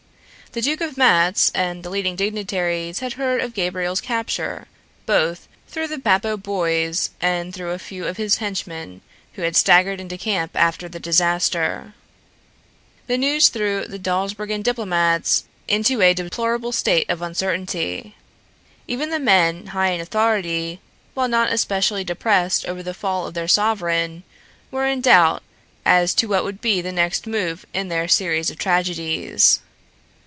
[0.53, 4.67] The Duke of Matz and the leading dignitaries had heard of Gabriel's capture,
[5.05, 8.99] both through the Bappo boys and through a few of his henchmen
[9.35, 11.93] who had staggered into camp after the disaster.
[13.07, 18.15] The news threw the Dawsbergen diplomats into a deplorable state of uncertainty.
[18.89, 20.81] Even the men high in authority,
[21.13, 24.23] while not especially depressed over the fall of their sovereign,
[24.69, 25.43] were in doubt
[25.85, 29.61] as to what would be the next move in their series of tragedies.